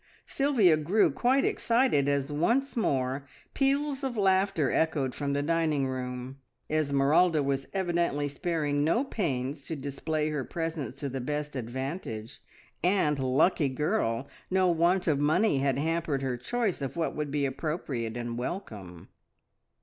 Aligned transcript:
Sylvia 0.25 0.77
grew 0.77 1.11
quite 1.11 1.45
excited 1.45 2.09
as 2.09 2.31
once 2.31 2.75
more 2.75 3.27
peals 3.53 4.03
of 4.03 4.17
laughter 4.17 4.71
echoed 4.71 5.13
from 5.13 5.33
the 5.33 5.43
dining 5.43 5.85
room. 5.85 6.41
Esmeralda 6.71 7.43
was 7.43 7.67
evidently 7.71 8.27
sparing 8.27 8.83
no 8.83 9.03
pains 9.03 9.67
to 9.67 9.75
display 9.75 10.29
her 10.31 10.43
presents 10.43 10.99
to 11.01 11.07
the 11.07 11.21
best 11.21 11.55
advantage, 11.55 12.41
and, 12.83 13.19
lucky 13.19 13.69
girl, 13.69 14.27
no 14.49 14.69
want 14.69 15.05
of 15.07 15.19
money 15.19 15.59
had 15.59 15.77
hampered 15.77 16.23
her 16.23 16.35
choice 16.35 16.81
of 16.81 16.95
what 16.95 17.15
would 17.15 17.29
be 17.29 17.45
appropriate 17.45 18.17
and 18.17 18.39
welcome. 18.39 19.09